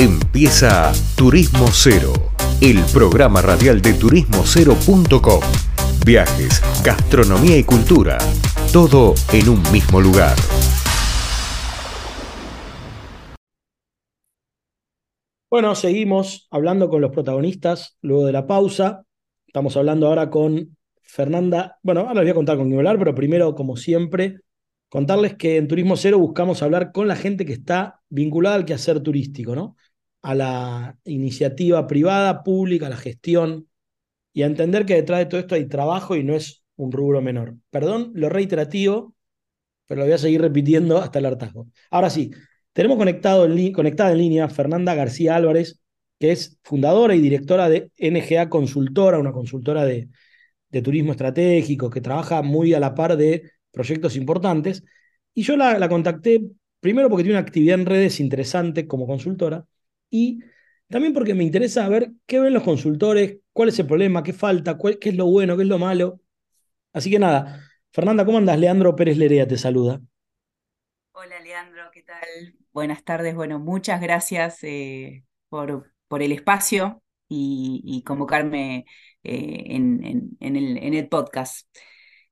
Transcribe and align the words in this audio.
Empieza 0.00 0.92
Turismo 1.16 1.66
Cero, 1.72 2.12
el 2.60 2.78
programa 2.92 3.42
radial 3.42 3.82
de 3.82 3.94
turismocero.com. 3.94 5.40
Viajes, 6.06 6.62
gastronomía 6.84 7.58
y 7.58 7.64
cultura, 7.64 8.16
todo 8.72 9.14
en 9.32 9.48
un 9.48 9.60
mismo 9.72 10.00
lugar. 10.00 10.36
Bueno, 15.50 15.74
seguimos 15.74 16.46
hablando 16.52 16.88
con 16.88 17.00
los 17.00 17.10
protagonistas 17.10 17.98
luego 18.00 18.24
de 18.24 18.32
la 18.34 18.46
pausa. 18.46 19.04
Estamos 19.48 19.76
hablando 19.76 20.06
ahora 20.06 20.30
con 20.30 20.76
Fernanda. 21.02 21.76
Bueno, 21.82 22.02
ahora 22.02 22.14
les 22.14 22.22
voy 22.22 22.30
a 22.30 22.34
contar 22.34 22.56
con 22.56 22.68
quién 22.68 22.78
hablar, 22.78 23.00
pero 23.00 23.16
primero, 23.16 23.52
como 23.56 23.76
siempre, 23.76 24.42
contarles 24.88 25.34
que 25.34 25.56
en 25.56 25.66
Turismo 25.66 25.96
Cero 25.96 26.20
buscamos 26.20 26.62
hablar 26.62 26.92
con 26.92 27.08
la 27.08 27.16
gente 27.16 27.44
que 27.44 27.52
está 27.52 28.00
vinculada 28.08 28.54
al 28.54 28.64
quehacer 28.64 29.00
turístico, 29.00 29.56
¿no? 29.56 29.74
A 30.22 30.34
la 30.34 30.98
iniciativa 31.04 31.86
privada, 31.86 32.42
pública, 32.42 32.86
a 32.86 32.90
la 32.90 32.96
gestión, 32.96 33.68
y 34.32 34.42
a 34.42 34.46
entender 34.46 34.86
que 34.86 34.94
detrás 34.94 35.18
de 35.20 35.26
todo 35.26 35.40
esto 35.40 35.54
hay 35.54 35.66
trabajo 35.66 36.14
y 36.16 36.22
no 36.22 36.34
es 36.34 36.62
un 36.76 36.92
rubro 36.92 37.20
menor. 37.20 37.56
Perdón 37.70 38.12
lo 38.14 38.28
reiterativo, 38.28 39.14
pero 39.86 40.00
lo 40.00 40.04
voy 40.06 40.14
a 40.14 40.18
seguir 40.18 40.40
repitiendo 40.40 40.98
hasta 40.98 41.18
el 41.18 41.26
hartazgo. 41.26 41.66
Ahora 41.90 42.10
sí, 42.10 42.30
tenemos 42.72 42.98
conectado 42.98 43.48
conectada 43.74 44.12
en 44.12 44.18
línea 44.18 44.48
Fernanda 44.48 44.94
García 44.94 45.36
Álvarez, 45.36 45.80
que 46.20 46.32
es 46.32 46.58
fundadora 46.62 47.14
y 47.14 47.20
directora 47.20 47.68
de 47.68 47.90
NGA 47.96 48.48
Consultora, 48.48 49.18
una 49.18 49.32
consultora 49.32 49.84
de, 49.84 50.08
de 50.68 50.82
turismo 50.82 51.12
estratégico 51.12 51.90
que 51.90 52.00
trabaja 52.00 52.42
muy 52.42 52.74
a 52.74 52.80
la 52.80 52.94
par 52.94 53.16
de 53.16 53.50
proyectos 53.72 54.16
importantes. 54.16 54.84
Y 55.34 55.42
yo 55.42 55.56
la, 55.56 55.78
la 55.78 55.88
contacté 55.88 56.42
primero 56.80 57.08
porque 57.08 57.24
tiene 57.24 57.38
una 57.38 57.46
actividad 57.46 57.80
en 57.80 57.86
redes 57.86 58.20
interesante 58.20 58.86
como 58.86 59.06
consultora 59.06 59.66
y 60.10 60.40
también 60.88 61.12
porque 61.12 61.34
me 61.34 61.44
interesa 61.44 61.88
ver 61.88 62.12
qué 62.26 62.40
ven 62.40 62.54
los 62.54 62.62
consultores, 62.62 63.38
cuál 63.52 63.68
es 63.68 63.78
el 63.78 63.86
problema, 63.86 64.22
qué 64.22 64.32
falta, 64.32 64.78
qué 65.00 65.08
es 65.10 65.16
lo 65.16 65.26
bueno, 65.26 65.56
qué 65.56 65.62
es 65.62 65.68
lo 65.68 65.78
malo. 65.78 66.20
Así 66.92 67.10
que 67.10 67.18
nada, 67.18 67.62
Fernanda, 67.92 68.24
¿cómo 68.24 68.38
andas? 68.38 68.58
Leandro 68.58 68.96
Pérez 68.96 69.18
Lerea 69.18 69.46
te 69.46 69.58
saluda. 69.58 70.00
Hola 71.12 71.40
Leandro, 71.40 71.90
¿qué 71.92 72.02
tal? 72.02 72.54
Buenas 72.72 73.04
tardes. 73.04 73.34
Bueno, 73.34 73.58
muchas 73.58 74.00
gracias 74.00 74.62
eh, 74.62 75.24
por, 75.48 75.92
por, 76.06 76.22
el 76.22 76.32
espacio 76.32 77.02
y, 77.28 78.02
convocarme 78.06 78.86
eh, 79.24 79.64
en, 79.66 80.36
el, 80.40 81.08
podcast. 81.08 81.68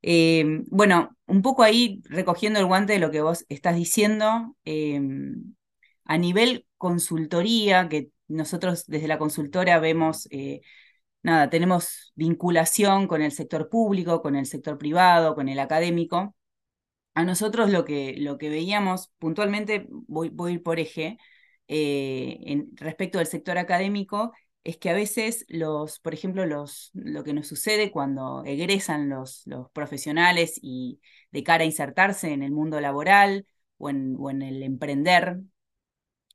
Eh, 0.02 0.62
bueno, 0.68 1.16
un 1.26 1.42
poco 1.42 1.62
ahí 1.62 2.00
recogiendo 2.04 2.60
el 2.60 2.66
guante 2.66 2.94
de 2.94 3.00
lo 3.00 3.10
que 3.10 3.20
vos 3.20 3.44
estás 3.48 3.76
diciendo, 3.76 4.56
a 6.04 6.18
nivel 6.18 6.65
consultoría, 6.78 7.88
que 7.88 8.10
nosotros 8.28 8.86
desde 8.86 9.08
la 9.08 9.18
consultora 9.18 9.78
vemos, 9.80 10.28
eh, 10.30 10.60
nada, 11.22 11.50
tenemos 11.50 12.12
vinculación 12.16 13.08
con 13.08 13.22
el 13.22 13.32
sector 13.32 13.68
público, 13.68 14.22
con 14.22 14.36
el 14.36 14.46
sector 14.46 14.78
privado, 14.78 15.34
con 15.34 15.48
el 15.48 15.58
académico. 15.60 16.34
A 17.14 17.24
nosotros 17.24 17.70
lo 17.70 17.84
que, 17.84 18.14
lo 18.18 18.38
que 18.38 18.50
veíamos 18.50 19.10
puntualmente, 19.18 19.86
voy, 19.90 20.28
voy 20.30 20.58
por 20.58 20.78
eje, 20.80 21.18
eh, 21.68 22.38
en, 22.42 22.76
respecto 22.76 23.18
del 23.18 23.26
sector 23.26 23.58
académico, 23.58 24.32
es 24.64 24.76
que 24.78 24.90
a 24.90 24.94
veces 24.94 25.44
los, 25.48 26.00
por 26.00 26.14
ejemplo, 26.14 26.46
los, 26.46 26.90
lo 26.94 27.24
que 27.24 27.32
nos 27.32 27.46
sucede 27.46 27.90
cuando 27.90 28.44
egresan 28.44 29.08
los, 29.08 29.42
los 29.46 29.70
profesionales 29.70 30.58
y 30.62 31.00
de 31.30 31.42
cara 31.44 31.62
a 31.62 31.66
insertarse 31.66 32.32
en 32.32 32.42
el 32.42 32.52
mundo 32.52 32.80
laboral 32.80 33.46
o 33.78 33.90
en, 33.90 34.16
o 34.18 34.30
en 34.30 34.42
el 34.42 34.62
emprender, 34.62 35.40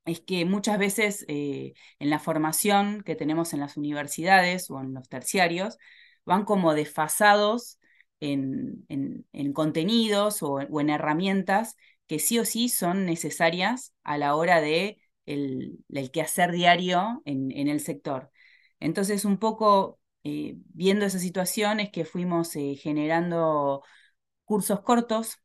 es 0.06 0.22
que 0.22 0.46
muchas 0.46 0.80
veces 0.80 1.26
eh, 1.28 1.74
en 2.00 2.10
la 2.10 2.20
formación 2.20 3.04
que 3.04 3.16
tenemos 3.16 3.54
en 3.54 3.60
las 3.60 3.78
universidades 3.78 4.70
o 4.72 4.80
en 4.82 4.94
los 4.94 5.08
terciarios 5.10 5.78
van 6.26 6.46
como 6.46 6.74
desfasados 6.74 7.80
en, 8.20 8.86
en, 8.90 9.54
contenidos 9.54 10.44
o, 10.44 10.60
en 10.62 10.90
herramientas 10.90 11.76
que 12.08 12.20
sí 12.20 12.40
o 12.40 12.46
sí 12.46 12.70
son 12.70 13.06
necesarias 13.06 13.94
a 14.04 14.18
la 14.18 14.36
hora 14.36 14.62
de 14.62 15.00
el, 15.26 15.80
quehacer 16.12 16.52
diario 16.52 17.22
en, 17.26 17.52
el 17.68 17.80
sector. 17.80 18.32
Entonces, 18.80 19.26
un 19.26 19.38
poco 19.38 20.00
eh, 20.24 20.56
viendo 20.74 21.06
esa 21.06 21.20
situación 21.20 21.80
es 21.80 21.92
que 21.92 22.06
fuimos 22.06 22.56
eh, 22.56 22.76
generando 22.76 23.84
cursos 24.46 24.82
cortos 24.82 25.38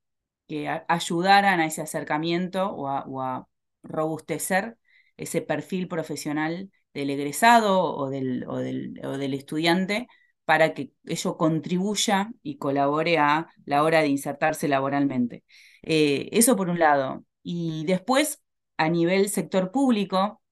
que 0.48 0.68
ayudaran 0.88 1.60
a 1.60 1.66
ese 1.66 1.82
acercamiento 1.82 2.70
o 2.70 2.88
a 3.22 3.48
robustecer 3.88 4.76
ese 5.16 5.42
perfil 5.42 5.88
profesional 5.88 6.70
del 6.94 7.10
egresado 7.10 7.82
o 7.82 8.10
del, 8.10 8.44
o 8.48 8.58
del, 8.58 9.34
estudiante 9.34 10.08
para 10.44 10.74
que 10.74 10.92
ello 11.04 11.36
contribuya 11.36 12.30
y 12.42 12.58
colabore 12.58 13.18
a 13.18 13.48
la 13.64 13.82
hora 13.82 14.00
de 14.00 14.08
insertarse 14.08 14.68
laboralmente. 14.68 15.44
Eh, 15.82 16.28
eso 16.32 16.56
por 16.56 16.68
un 16.70 16.78
lado. 16.78 17.24
Y 17.42 17.84
después, 17.86 18.40
a 18.76 18.88
nivel 18.88 19.28
sector 19.28 19.70
público 19.72 20.42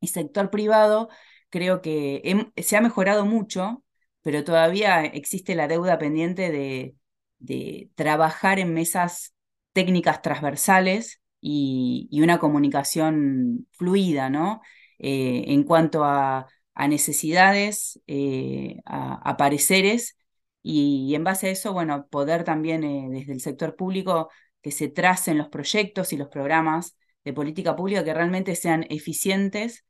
y 0.00 0.08
sector 0.08 0.50
privado, 0.50 1.08
creo 1.50 1.82
que 1.82 2.52
se 2.56 2.76
ha 2.76 2.80
mejorado 2.80 3.26
mucho, 3.26 3.84
pero 4.22 4.44
todavía 4.44 5.04
existe 5.04 5.54
la 5.54 5.68
deuda 5.68 5.98
pendiente 5.98 6.50
de, 6.50 6.96
de 7.38 7.90
trabajar 7.94 8.58
en 8.58 8.74
mesas 8.74 9.34
técnicas 9.72 10.22
transversales 10.22 11.21
y, 11.42 12.08
una 12.22 12.38
comunicación 12.38 13.68
fluida, 13.72 14.30
¿no? 14.30 14.62
Eh, 14.98 15.44
en 15.48 15.64
cuanto 15.64 16.04
a, 16.04 16.48
necesidades, 16.88 18.00
eh, 18.06 18.78
a, 18.86 19.36
pareceres, 19.36 20.16
y, 20.62 21.14
en 21.14 21.24
base 21.24 21.48
a 21.48 21.50
eso, 21.50 21.72
bueno, 21.72 22.06
poder 22.08 22.44
también 22.44 22.84
eh, 22.84 23.08
desde 23.10 23.32
el 23.32 23.40
sector 23.40 23.76
público 23.76 24.30
que 24.62 24.70
se 24.70 24.88
tracen 24.88 25.38
los 25.38 25.48
proyectos 25.48 26.12
y 26.12 26.16
los 26.16 26.28
programas 26.28 26.96
de 27.24 27.32
política 27.32 27.76
pública 27.76 28.04
que 28.04 28.14
realmente 28.14 28.56
sean 28.56 28.86
eficientes 28.90 29.84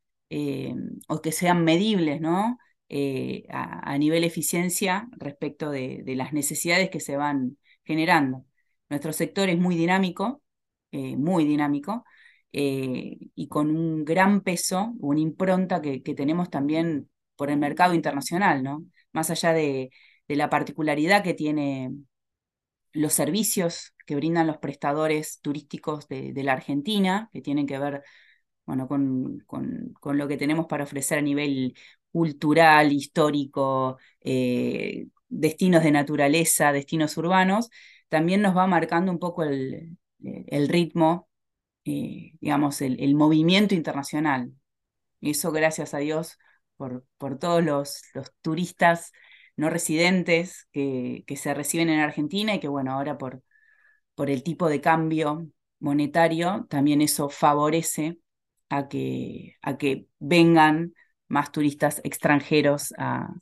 o 1.09 1.21
que 1.21 1.33
sean 1.33 1.65
medibles, 1.65 2.21
¿no? 2.21 2.59
A, 3.51 3.99
nivel 3.99 4.25
eficiencia 4.25 5.09
respecto 5.19 5.71
de 5.71 6.05
las 6.17 6.33
necesidades 6.33 6.91
que 6.91 7.01
se 7.01 7.17
van 7.17 7.59
generando. 7.85 8.45
Nuestro 8.89 9.13
sector 9.13 9.49
es 9.49 9.59
muy 9.59 9.77
dinámico, 9.77 10.43
eh, 10.93 11.17
muy 11.17 11.45
dinámico 11.47 12.05
eh, 12.53 13.19
y 13.35 13.49
con 13.49 13.71
un 13.75 14.05
gran 14.05 14.43
peso, 14.43 14.93
una 14.99 15.21
impronta 15.21 15.81
que, 15.81 16.01
tenemos 16.01 16.51
también 16.51 17.11
por 17.37 17.51
el 17.51 17.59
mercado 17.59 17.95
internacional, 17.95 18.63
¿no? 18.63 18.85
Más 19.13 19.31
allá 19.31 19.53
de, 19.53 19.91
la 20.29 20.49
particularidad 20.49 21.23
que 21.23 21.35
tiene 21.35 21.93
los 22.93 23.13
servicios 23.13 23.95
que 24.07 24.17
brindan 24.17 24.47
los 24.47 24.59
prestadores 24.59 25.41
turísticos 25.41 26.09
de, 26.09 26.33
la 26.43 26.53
Argentina, 26.53 27.31
que 27.33 27.43
tienen 27.43 27.67
que 27.67 27.79
ver 27.79 28.03
bueno, 28.67 28.89
con, 28.89 29.41
con, 29.47 30.19
lo 30.19 30.29
que 30.29 30.37
tenemos 30.37 30.67
para 30.67 30.85
ofrecer 30.85 31.19
a 31.19 31.23
nivel 31.23 31.75
cultural, 32.13 32.93
histórico, 32.93 33.99
eh, 34.21 35.07
destinos 35.29 35.83
de 35.83 35.91
naturaleza, 35.93 36.73
destinos 36.73 37.17
urbanos, 37.17 37.71
también 38.09 38.43
nos 38.43 38.57
va 38.57 38.67
marcando 38.67 39.13
un 39.13 39.19
poco 39.19 39.45
el, 39.45 39.97
el 40.23 40.69
ritmo, 40.69 41.29
eh, 41.85 42.33
digamos, 42.41 42.81
el, 42.83 43.15
movimiento 43.15 43.75
internacional. 43.75 44.53
Eso 45.21 45.53
gracias 45.53 45.95
a 45.95 45.99
Dios 45.99 46.39
por, 46.77 47.07
por 47.19 47.39
todos 47.39 47.65
los, 47.65 48.03
los, 48.15 48.33
turistas 48.43 49.13
no 49.57 49.71
residentes 49.71 50.69
que, 50.73 51.25
que, 51.27 51.37
se 51.37 51.55
reciben 51.55 51.91
en 51.91 52.01
Argentina 52.01 52.55
y 52.55 52.61
que, 52.61 52.69
bueno, 52.69 52.93
ahora 52.93 53.19
por, 53.19 53.43
por 54.15 54.31
el 54.31 54.43
tipo 54.43 54.69
de 54.69 54.81
cambio 54.81 55.49
monetario, 55.81 56.67
también 56.71 57.03
eso 57.03 57.29
favorece 57.29 58.19
a 58.69 58.89
que, 58.89 59.57
a 59.63 59.77
que 59.79 60.07
vengan 60.19 60.95
más 61.29 61.53
turistas 61.53 62.01
extranjeros 62.05 62.95
a, 62.99 63.35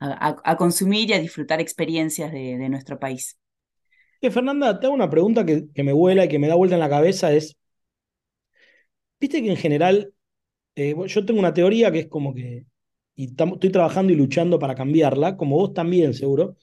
a, 0.00 0.56
consumir 0.56 1.10
y 1.10 1.12
a 1.14 1.18
disfrutar 1.20 1.60
experiencias 1.60 2.32
de, 2.32 2.58
de 2.58 2.68
nuestro 2.68 2.98
país. 2.98 3.38
Fernanda, 4.30 4.78
te 4.78 4.86
hago 4.86 4.94
una 4.94 5.10
pregunta 5.10 5.44
que, 5.44 5.68
me 5.82 5.92
vuela 5.92 6.24
y 6.24 6.28
que 6.28 6.38
me 6.38 6.48
da 6.48 6.54
vuelta 6.54 6.76
en 6.76 6.80
la 6.80 6.88
cabeza, 6.88 7.32
es, 7.32 7.56
viste 9.20 9.42
que 9.42 9.50
en 9.50 9.56
general, 9.56 10.12
eh, 10.76 10.94
yo 11.06 11.26
tengo 11.26 11.40
una 11.40 11.54
teoría 11.54 11.92
que 11.92 12.00
es 12.00 12.08
como 12.08 12.34
que, 12.34 12.66
y 13.16 13.26
estoy 13.26 13.70
trabajando 13.70 14.12
y 14.12 14.16
luchando 14.16 14.58
para 14.58 14.74
cambiarla, 14.74 15.36
como 15.36 15.56
vos 15.56 15.74
también 15.74 16.14
seguro, 16.14 16.56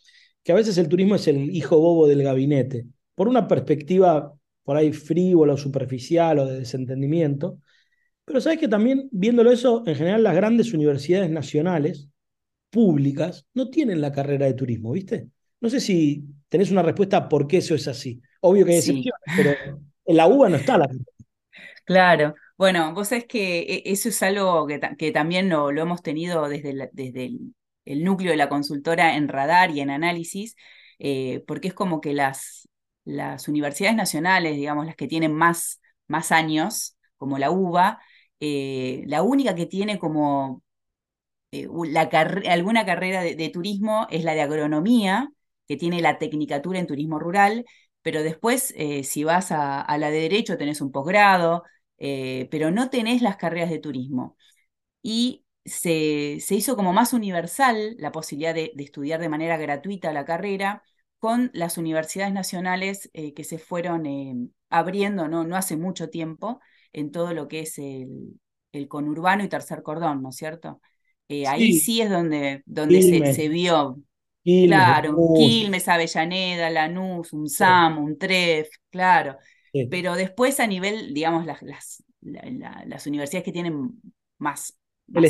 que 0.43 0.51
a 0.51 0.55
veces 0.55 0.77
el 0.77 0.89
turismo 0.89 1.15
es 1.15 1.27
el 1.27 1.55
hijo 1.55 1.79
bobo 1.79 2.07
del 2.07 2.23
gabinete, 2.23 2.87
por 3.15 3.27
una 3.27 3.47
perspectiva 3.47 4.33
por 4.63 4.77
ahí 4.77 4.93
frívola 4.93 5.53
o 5.53 5.57
superficial 5.57 6.39
o 6.39 6.45
de 6.47 6.59
desentendimiento, 6.59 7.59
pero 8.25 8.41
sabes 8.41 8.59
que 8.59 8.67
también 8.67 9.09
viéndolo 9.11 9.51
eso, 9.51 9.83
en 9.87 9.95
general 9.95 10.23
las 10.23 10.35
grandes 10.35 10.73
universidades 10.73 11.29
nacionales, 11.31 12.09
públicas, 12.71 13.47
no 13.53 13.69
tienen 13.69 14.01
la 14.01 14.11
carrera 14.11 14.47
de 14.47 14.55
turismo, 14.55 14.93
¿viste? 14.93 15.29
No 15.63 15.69
sé 15.69 15.79
si 15.79 16.25
tenés 16.49 16.71
una 16.71 16.81
respuesta 16.81 17.29
por 17.29 17.47
qué 17.47 17.59
eso 17.59 17.73
es 17.73 17.87
así. 17.87 18.21
Obvio 18.41 18.65
que 18.65 18.73
hay 18.73 18.77
excepciones, 18.79 19.21
pero 19.37 19.51
en 20.05 20.17
la 20.17 20.27
UBA 20.27 20.49
no 20.49 20.57
está 20.57 20.77
la 20.77 20.89
Claro. 21.85 22.35
Bueno, 22.57 22.93
vos 22.93 23.07
sabés 23.07 23.25
que 23.27 23.59
e, 23.61 23.83
eso 23.85 24.09
es 24.09 24.21
algo 24.23 24.67
que, 24.67 25.11
también 25.13 25.47
lo, 25.47 25.69
hemos 25.69 26.01
tenido 26.01 26.49
desde, 26.49 26.89
desde 26.91 27.31
el, 27.85 28.03
núcleo 28.03 28.31
de 28.31 28.37
la 28.37 28.49
consultora 28.49 29.15
en 29.15 29.29
radar 29.29 29.71
y 29.71 29.79
en 29.79 29.89
análisis, 29.89 30.57
eh, 30.99 31.45
porque 31.47 31.69
es 31.69 31.73
como 31.73 32.01
que 32.01 32.11
las, 32.11 32.67
las 33.05 33.47
universidades 33.47 33.95
nacionales, 33.95 34.57
digamos, 34.57 34.85
las 34.85 34.97
que 34.97 35.07
tienen 35.07 35.33
más, 35.33 35.79
más 36.09 36.33
años, 36.33 36.97
como 37.15 37.37
la 37.39 37.51
UBA, 37.51 38.01
eh, 38.41 39.03
la 39.07 39.21
única 39.21 39.55
que 39.55 39.65
tiene 39.65 39.97
como 39.97 40.61
eh, 41.51 41.69
alguna 42.49 42.85
carrera 42.85 43.21
de, 43.21 43.49
turismo 43.49 44.07
es 44.09 44.25
la 44.25 44.33
de 44.33 44.41
agronomía, 44.41 45.29
que 45.67 45.77
tiene 45.77 46.01
la 46.01 46.17
tecnicatura 46.19 46.79
en 46.79 46.87
turismo 46.87 47.19
rural, 47.19 47.65
pero 48.01 48.23
después, 48.23 48.73
si 49.03 49.23
vas 49.23 49.51
a, 49.51 49.81
a, 49.81 49.97
la 49.97 50.11
de 50.11 50.19
derecho, 50.19 50.57
tenés 50.57 50.81
un 50.81 50.91
posgrado, 50.91 51.63
eh, 52.05 52.49
pero 52.51 52.69
no 52.69 52.89
tenés 52.89 53.21
las 53.21 53.37
carreras 53.37 53.69
de 53.69 53.79
turismo. 53.79 54.35
Y 55.01 55.45
se, 55.65 56.37
hizo 56.49 56.75
como 56.75 56.93
más 56.93 57.13
universal 57.13 57.95
la 57.97 58.11
posibilidad 58.11 58.53
de, 58.53 58.73
estudiar 58.77 59.21
de 59.21 59.29
manera 59.29 59.57
gratuita 59.57 60.11
la 60.13 60.25
carrera 60.25 60.83
con 61.19 61.51
las 61.53 61.77
universidades 61.77 62.33
nacionales 62.33 63.09
eh, 63.13 63.33
que 63.33 63.45
se 63.45 63.57
fueron 63.57 64.05
eh, 64.05 64.35
abriendo 64.69 65.29
no, 65.29 65.45
no 65.45 65.55
hace 65.55 65.77
mucho 65.77 66.09
tiempo 66.09 66.59
en 66.91 67.11
todo 67.11 67.33
lo 67.33 67.47
que 67.47 67.61
es 67.61 67.79
el, 67.79 68.37
conurbano 68.89 69.43
y 69.43 69.49
tercer 69.49 69.81
cordón, 69.83 70.21
¿no 70.21 70.29
es 70.29 70.35
cierto? 70.35 70.81
Ahí 71.47 71.73
sí 71.79 72.01
es 72.01 72.09
donde, 72.09 72.63
donde 72.65 73.33
se, 73.33 73.47
vio. 73.47 73.97
Claro, 74.43 75.15
Quilmes, 75.35 75.87
Avellaneda, 75.87 76.69
Lanús, 76.69 77.33
un 77.33 77.49
SAM, 77.49 77.97
un 77.97 78.17
TREF, 78.17 78.69
claro. 78.89 79.37
Pero 79.89 80.15
después 80.15 80.59
a 80.59 80.67
nivel, 80.67 81.13
digamos, 81.13 81.45
las, 81.45 81.61
las, 81.61 83.07
universidades 83.07 83.43
que 83.43 83.51
tienen 83.51 84.01
más, 84.37 84.77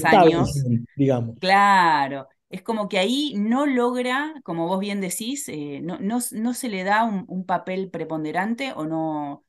años, 0.03 0.51
digamos. 0.95 1.37
Claro, 1.39 2.27
es 2.53 2.61
como 2.61 2.87
que 2.87 2.99
ahí 2.99 3.33
no 3.35 3.65
logra, 3.65 4.33
como 4.43 4.67
vos 4.67 4.79
bien 4.79 5.01
decís, 5.01 5.49
eh, 5.49 5.79
no, 5.81 5.97
no, 5.99 6.19
se 6.53 6.69
le 6.69 6.83
da 6.83 7.03
un, 7.03 7.45
papel 7.45 7.89
preponderante 7.89 8.73
o 8.75 8.85
no, 8.85 9.43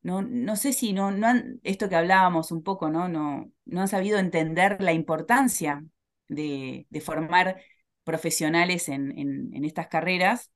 no, 0.00 0.22
no 0.22 0.56
sé 0.56 0.72
si 0.72 0.94
no, 0.94 1.10
no 1.10 1.26
han, 1.26 1.60
esto 1.62 1.90
que 1.90 1.96
hablábamos 1.96 2.50
un 2.50 2.62
poco, 2.62 2.88
¿no? 2.88 3.06
No, 3.08 3.50
no 3.66 3.80
han 3.82 3.88
sabido 3.88 4.18
entender 4.18 4.78
la 4.80 4.94
importancia 4.94 5.84
de, 6.28 6.86
formar 7.04 7.60
profesionales 8.04 8.88
en, 8.88 9.16
en, 9.18 9.64
estas 9.64 9.88
carreras 9.88 10.50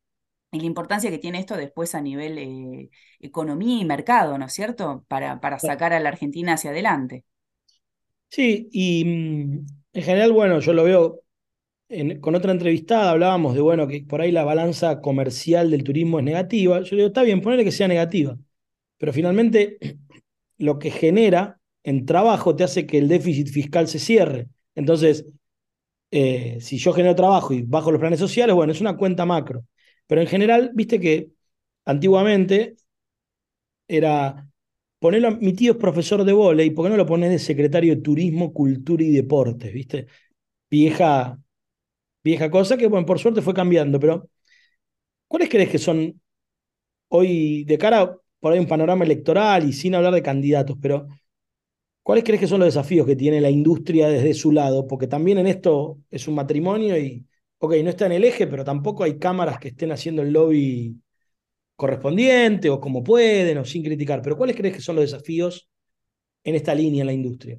y 0.51 0.61
la 0.61 0.67
importancia 0.67 1.11
que 1.11 1.19
tiene 1.19 1.39
esto 1.39 1.57
después 1.57 1.95
a 1.95 2.01
nivel 2.01 2.39
eh, 2.39 2.91
economía 3.21 3.81
y 3.81 3.85
mercado, 3.85 4.39
¿no 4.39 4.47
es 4.47 4.53
cierto? 4.53 5.05
Para, 5.09 5.41
para 5.41 5.59
sacar 5.59 5.93
a 5.93 6.01
la 6.01 6.09
Argentina 6.09 6.55
hacia 6.55 6.71
adelante. 6.71 7.25
Sí, 8.29 8.69
y 8.73 9.05
mm, 9.05 9.67
en 9.95 10.03
general, 10.03 10.33
bueno, 10.33 10.61
yo 10.61 10.73
lo 10.73 10.85
veo 10.85 11.23
con 12.21 12.35
otra 12.35 12.51
entrevistada, 12.53 13.13
hablábamos 13.13 13.55
de, 13.55 13.61
bueno, 13.61 13.87
que 13.87 14.03
por 14.03 14.21
ahí 14.21 14.33
la 14.33 14.45
balanza 14.45 15.01
comercial 15.01 15.71
del 15.71 15.85
turismo 15.85 16.19
es 16.19 16.25
negativa. 16.25 16.83
Yo 16.83 16.97
digo, 16.97 17.09
está 17.09 17.23
bien, 17.23 17.41
ponerle 17.41 17.65
que 17.65 17.73
sea 17.73 17.89
negativa, 17.89 18.37
pero 18.99 19.13
finalmente 19.13 19.79
lo 20.59 20.79
que 20.79 20.91
genera 20.91 21.61
en 21.85 22.05
trabajo 22.07 22.57
te 22.57 22.65
hace 22.65 22.87
que 22.87 22.99
el 22.99 23.09
déficit 23.09 23.49
fiscal 23.49 23.87
se 23.89 24.01
cierre. 24.01 24.49
Entonces, 24.75 25.27
eh, 26.11 26.59
si 26.61 26.79
yo 26.79 26.93
genero 26.93 27.15
trabajo 27.17 27.53
y 27.55 27.63
bajo 27.63 27.91
los 27.93 28.01
planes 28.01 28.21
sociales, 28.21 28.55
bueno, 28.55 28.73
es 28.73 28.81
una 28.81 28.97
cuenta 28.97 29.27
macro. 29.27 29.65
Pero 30.07 30.21
en 30.21 30.27
general, 30.29 30.71
viste 30.75 31.01
que 31.01 31.33
antiguamente 31.85 32.77
era 33.89 34.49
ponerlo, 34.99 35.33
mi 35.37 35.53
tío 35.55 35.73
es 35.73 35.79
profesor 35.79 36.25
de 36.25 36.33
volei, 36.33 36.71
¿por 36.71 36.85
qué 36.87 36.91
no 36.91 36.97
lo 36.97 37.07
pones 37.07 37.31
de 37.31 37.39
secretario 37.39 37.95
de 37.97 38.03
Turismo, 38.03 38.53
Cultura 38.53 39.03
y 39.05 39.11
Deportes? 39.11 39.73
¿Viste? 39.73 40.07
Vieja, 40.71 41.39
vieja 42.25 42.51
cosa 42.51 42.77
que, 42.77 42.89
bueno, 42.89 43.07
por 43.07 43.19
suerte 43.19 43.43
fue 43.43 43.55
cambiando, 43.55 44.01
pero 44.01 44.31
¿cuáles 45.29 45.49
crees 45.51 45.71
que 45.71 45.79
son 45.79 46.21
hoy, 47.09 47.65
de 47.65 47.79
cara 47.79 48.17
por 48.41 48.53
ahí 48.53 48.59
un 48.59 48.69
panorama 48.69 49.05
electoral 49.05 49.69
y 49.69 49.73
sin 49.73 49.95
hablar 49.95 50.15
de 50.15 50.23
candidatos, 50.23 50.79
pero 50.81 51.09
¿cuáles 52.07 52.23
crees 52.23 52.39
que 52.39 52.47
son 52.47 52.61
los 52.61 52.69
desafíos 52.69 53.05
que 53.05 53.17
tiene 53.17 53.41
la 53.41 53.51
industria 53.51 54.07
desde 54.09 54.33
su 54.33 54.53
lado? 54.53 54.87
Porque 54.87 55.09
también 55.09 55.39
en 55.39 55.49
esto 55.49 55.99
es 56.09 56.29
un 56.29 56.37
matrimonio 56.37 56.97
y 56.97 57.27
ok, 57.59 57.75
no 57.83 57.91
está 57.91 58.07
en 58.07 58.13
el 58.13 58.23
eje, 58.23 58.47
pero 58.47 58.63
tampoco 58.63 59.03
hay 59.03 59.19
cámaras 59.19 59.59
que 59.59 59.69
estén 59.69 59.91
haciendo 59.91 60.23
el 60.23 60.33
lobby 60.33 60.95
correspondiente 61.75 62.71
o 62.71 62.81
como 62.81 63.03
pueden 63.03 63.59
o 63.59 63.65
sin 63.65 63.83
criticar. 63.83 64.23
Pero 64.23 64.37
¿cuáles 64.37 64.55
crees 64.55 64.77
que 64.77 64.81
son 64.81 64.95
los 64.95 65.11
desafíos 65.11 65.69
en 66.45 66.55
esta 66.55 66.77
línea 66.77 67.01
en 67.01 67.09
la 67.09 67.13
industria? 67.13 67.59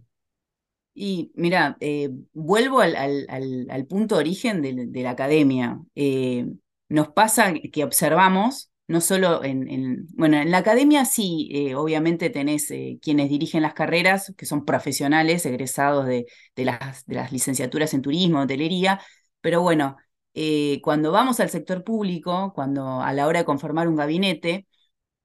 Y 0.93 1.29
mira, 1.35 1.75
eh, 1.81 2.09
vuelvo 2.31 2.79
al, 2.79 3.85
punto 3.89 4.15
de 4.15 4.21
origen 4.21 4.61
de, 4.61 5.03
la 5.03 5.09
academia. 5.09 5.77
Eh, 5.93 6.47
nos 6.87 7.09
pasa 7.09 7.53
que 7.53 7.83
observamos, 7.83 8.71
no 8.87 9.01
solo 9.01 9.43
en, 9.43 10.07
bueno, 10.15 10.37
en 10.37 10.51
la 10.51 10.59
academia 10.59 11.05
sí, 11.05 11.49
eh, 11.53 11.75
obviamente 11.75 12.29
tenés 12.29 12.67
quienes 13.01 13.29
dirigen 13.29 13.61
las 13.63 13.73
carreras, 13.73 14.33
que 14.37 14.45
son 14.45 14.65
profesionales, 14.65 15.45
egresados 15.45 16.05
de, 16.07 16.25
de, 16.55 16.65
las, 16.65 17.05
de 17.05 17.15
las 17.15 17.31
licenciaturas 17.31 17.93
en 17.93 18.01
turismo, 18.01 18.41
hotelería, 18.41 18.99
pero 19.41 19.61
bueno, 19.61 19.97
eh, 20.33 20.79
cuando 20.83 21.11
vamos 21.11 21.39
al 21.39 21.49
sector 21.49 21.83
público, 21.83 22.53
cuando 22.53 23.01
a 23.01 23.13
la 23.13 23.27
hora 23.27 23.39
de 23.39 23.45
conformar 23.45 23.87
un 23.87 23.95
gabinete, 23.95 24.67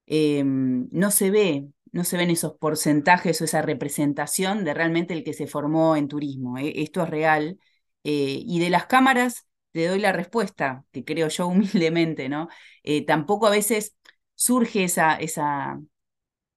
em, 0.05 0.87
no 0.91 1.11
se 1.11 1.31
ve, 1.31 1.67
no 1.91 2.03
se 2.03 2.17
ven 2.17 2.29
esos 2.29 2.55
porcentajes 2.57 3.41
o 3.41 3.45
esa 3.45 3.61
representación 3.61 4.63
de 4.65 4.73
realmente 4.73 5.13
el 5.13 5.23
que 5.23 5.33
se 5.33 5.47
formó 5.47 5.95
en 5.95 6.07
turismo. 6.07 6.57
Eh, 6.57 6.73
esto 6.83 7.03
es 7.03 7.09
real. 7.09 7.59
Eh, 8.03 8.43
y 8.45 8.59
de 8.59 8.69
las 8.69 8.85
cámaras 8.87 9.47
te 9.73 9.87
doy 9.87 9.99
la 9.99 10.13
respuesta, 10.13 10.85
que 10.91 11.03
creo 11.05 11.27
yo 11.29 11.47
humildemente, 11.49 12.29
¿no? 12.29 12.49
tampoco 13.07 13.47
a 13.47 13.51
veces 13.51 13.97
surge 14.35 14.85
esa, 14.85 15.15
esa, 15.15 15.79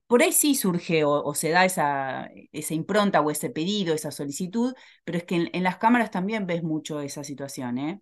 por 0.07 0.23
ahí 0.23 0.33
sí 0.33 0.55
surge 0.55 1.05
o, 1.05 1.35
se 1.35 1.51
da 1.51 1.65
esa, 1.65 2.31
esa, 2.53 2.75
impronta 2.75 3.21
o 3.21 3.31
ese 3.31 3.51
pedido, 3.51 3.95
esa 3.95 4.11
solicitud, 4.13 4.75
pero 5.05 5.19
es 5.19 5.25
que 5.25 5.51
en, 5.53 5.63
las 5.65 5.79
cámaras 5.79 6.11
también 6.11 6.47
ves 6.47 6.63
mucho 6.63 7.01
esa 7.01 7.25
situación. 7.25 7.79
¿eh? 7.79 8.01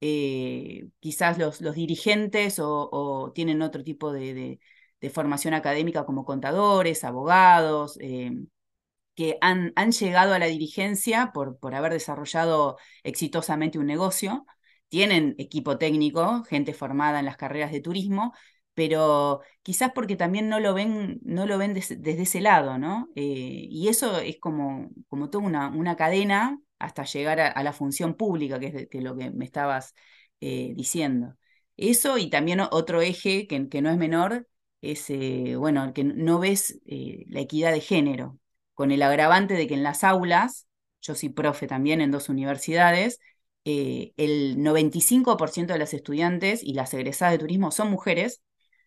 Eh, 0.00 0.88
quizás 1.00 1.38
los, 1.38 1.60
los 1.60 1.76
dirigentes 1.76 2.58
o, 2.60 3.32
tienen 3.34 3.62
otro 3.62 3.84
tipo 3.84 4.12
de, 4.12 4.60
formación 5.12 5.54
académica 5.54 6.06
como 6.06 6.24
contadores, 6.24 7.04
abogados, 7.04 7.98
eh, 8.00 8.32
que 9.14 9.38
han, 9.40 9.72
han, 9.76 9.92
llegado 9.92 10.34
a 10.34 10.38
la 10.38 10.46
dirigencia 10.46 11.32
por, 11.32 11.58
por 11.58 11.74
haber 11.74 11.92
desarrollado 11.92 12.78
exitosamente 13.04 13.78
un 13.78 13.86
negocio, 13.86 14.46
tienen 14.94 15.34
equipo 15.38 15.76
técnico, 15.76 16.44
gente 16.44 16.72
formada 16.72 17.18
en 17.18 17.24
las 17.24 17.36
carreras 17.36 17.72
de 17.72 17.80
turismo, 17.80 18.32
pero 18.74 19.40
quizás 19.62 19.90
porque 19.92 20.14
también 20.14 20.48
no 20.48 20.60
lo 20.60 20.72
ven, 20.72 21.18
no 21.24 21.46
lo 21.46 21.58
ven 21.58 21.74
desde 21.74 22.22
ese 22.22 22.40
lado, 22.40 22.78
¿no? 22.78 23.08
Eh, 23.16 23.66
y 23.68 23.88
eso 23.88 24.20
es 24.20 24.38
como, 24.38 24.90
como 25.08 25.30
toda 25.30 25.42
una, 25.44 25.96
cadena 25.96 26.60
hasta 26.78 27.02
llegar 27.02 27.40
a, 27.40 27.62
la 27.64 27.72
función 27.72 28.14
pública, 28.14 28.60
que 28.60 28.88
es, 28.88 29.02
lo 29.02 29.16
que 29.16 29.32
me 29.32 29.44
estabas 29.44 29.94
eh, 30.40 30.74
diciendo. 30.76 31.34
Eso 31.76 32.16
y 32.16 32.30
también 32.30 32.60
otro 32.60 33.00
eje 33.00 33.48
que, 33.48 33.68
que 33.68 33.82
no 33.82 33.90
es 33.90 33.96
menor 33.96 34.46
es, 34.80 35.10
eh, 35.10 35.56
bueno, 35.56 35.92
que 35.92 36.04
no 36.04 36.38
ves 36.38 36.80
la 36.86 37.40
equidad 37.40 37.72
de 37.72 37.80
género, 37.80 38.38
con 38.74 38.92
el 38.92 39.02
agravante 39.02 39.54
de 39.54 39.66
que 39.66 39.74
en 39.74 39.82
las 39.82 40.04
aulas, 40.04 40.68
yo 41.02 41.16
soy 41.16 41.30
profe 41.30 41.66
también 41.66 42.00
en 42.00 42.12
dos 42.12 42.28
universidades, 42.28 43.18
el 43.64 44.56
95% 44.58 45.72
de 45.72 45.78
las 45.78 45.94
estudiantes 45.94 46.62
y 46.62 46.74
las 46.74 46.92
egresadas 46.94 47.32
de 47.32 47.38
turismo 47.38 47.70
son 47.70 47.90
mujeres, 47.90 48.42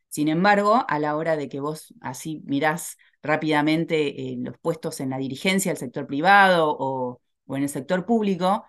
sin 0.09 0.29
embargo, 0.29 0.85
a 0.87 0.99
la 0.99 1.15
hora 1.15 1.35
de 1.35 1.49
que 1.49 1.59
vos 1.59 1.93
así 2.01 2.41
mirás 2.45 2.97
rápidamente 3.21 4.31
eh, 4.31 4.35
los 4.39 4.57
puestos 4.59 4.99
en 4.99 5.09
la 5.09 5.17
dirigencia 5.17 5.71
del 5.71 5.77
sector 5.77 6.07
privado 6.07 6.75
o, 6.79 7.21
en 7.49 7.63
el 7.63 7.69
sector 7.69 8.05
público, 8.05 8.65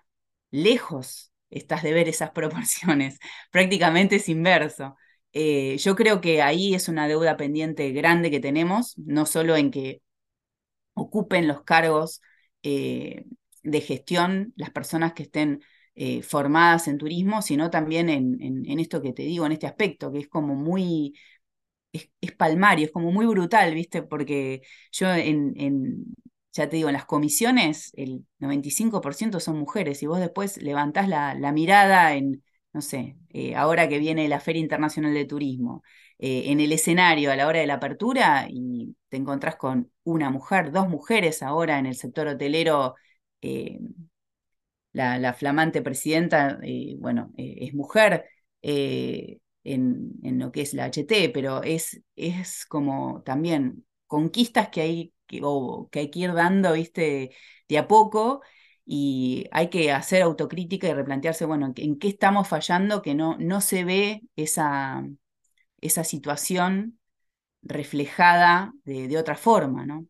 lejos 0.50 1.32
estás 1.50 1.82
de 1.82 1.92
ver 1.92 2.08
esas 2.08 2.30
proporciones. 2.32 3.18
Prácticamente 3.50 4.16
es 4.16 4.28
inverso. 4.28 4.96
Eh, 5.32 5.76
yo 5.78 5.94
creo 5.96 6.20
que 6.20 6.42
ahí 6.42 6.74
es 6.74 6.88
una 6.88 7.06
deuda 7.08 7.36
pendiente 7.36 7.92
grande 7.92 8.30
que 8.30 8.40
tenemos, 8.40 8.96
no 8.98 9.26
solo 9.26 9.56
en 9.56 9.70
que 9.70 10.02
ocupen 10.94 11.46
los 11.46 11.62
cargos 11.62 12.20
eh, 12.62 13.24
de 13.62 13.80
gestión 13.80 14.52
las 14.56 14.70
personas 14.70 15.12
que 15.12 15.24
estén 15.24 15.62
formadas 16.23 16.88
en 16.88 16.99
turismo, 16.99 17.43
sino 17.43 17.71
también 17.71 18.09
en, 18.09 18.40
en, 18.40 18.78
esto 18.81 19.02
que 19.02 19.12
te 19.12 19.23
digo, 19.23 19.47
en 19.47 19.52
este 19.52 19.67
aspecto, 19.67 20.12
que 20.12 20.21
es 20.21 20.28
como 20.28 20.55
muy, 20.55 21.14
es, 21.93 22.33
palmario, 22.37 22.87
es 22.87 22.93
como 22.93 23.12
muy 23.12 23.26
brutal, 23.26 23.75
¿viste? 23.75 24.02
Porque 24.02 24.62
yo 24.93 25.09
en, 25.14 25.55
en, 25.57 26.05
ya 26.52 26.69
te 26.69 26.76
digo, 26.76 26.88
en 26.88 26.95
las 26.95 27.05
comisiones 27.07 27.93
el 27.97 28.26
95% 28.38 29.40
son 29.40 29.59
mujeres 29.59 30.02
y 30.02 30.07
vos 30.07 30.21
después 30.21 30.59
levantás 30.62 31.09
la, 31.09 31.35
la 31.35 31.52
mirada 31.52 32.14
en, 32.14 32.43
no 32.73 32.83
sé, 32.83 33.17
eh, 33.31 33.55
ahora 33.57 33.88
que 33.88 33.99
viene 33.99 34.28
la 34.28 34.40
Feria 34.40 34.61
Internacional 34.61 35.14
de 35.14 35.25
Turismo, 35.25 35.83
eh, 36.19 36.45
en 36.50 36.61
el 36.61 36.73
escenario 36.73 37.31
a 37.31 37.37
la 37.37 37.47
hora 37.47 37.61
de 37.61 37.67
la 37.67 37.75
apertura 37.75 38.47
y 38.50 38.97
te 39.09 39.17
encontrás 39.17 39.57
con 39.57 39.90
una 40.05 40.31
mujer, 40.31 40.73
dos 40.73 40.88
mujeres 40.88 41.43
ahora 41.43 41.78
en 41.78 41.87
el 41.87 41.95
sector 41.97 42.26
hotelero. 42.28 42.95
Eh, 43.40 43.78
la, 44.92 45.33
flamante 45.35 45.83
presidenta, 45.83 46.59
eh, 46.62 46.97
bueno, 46.99 47.33
es 47.37 47.75
mujer 47.75 48.26
en, 48.62 49.40
en, 49.64 50.38
lo 50.38 50.50
que 50.52 50.62
es 50.62 50.75
la 50.75 50.87
HT, 50.87 51.30
pero 51.33 51.62
es, 51.62 52.02
es 52.16 52.66
como 52.66 53.23
también 53.23 53.87
conquistas 54.07 54.68
que 54.71 54.80
hay 54.80 55.12
que, 55.26 55.40
que 55.90 55.99
hay 56.00 56.11
que 56.11 56.18
ir 56.18 56.33
dando, 56.35 56.73
viste, 56.73 57.30
de 57.68 57.78
a 57.78 57.87
poco 57.87 58.42
y 58.85 59.47
hay 59.52 59.68
que 59.68 59.92
hacer 59.92 60.23
autocrítica 60.23 60.88
y 60.88 60.95
replantearse, 60.95 61.45
bueno, 61.45 61.73
en 61.76 61.99
qué 61.99 62.09
estamos 62.09 62.49
fallando, 62.49 63.02
que 63.02 63.14
no, 63.14 63.37
no 63.38 63.61
se 63.61 63.85
ve 63.85 64.23
esa, 64.35 65.07
esa 65.80 66.04
situación 66.04 66.99
reflejada 67.62 68.73
de, 68.85 69.18
otra 69.18 69.37
forma, 69.37 69.85
¿no? 69.87 70.07